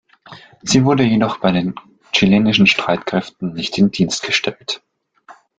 [0.63, 1.75] Sie wurden jedoch bei den
[2.11, 4.81] chilenischen Streitkräften nicht in Dienst gestellt.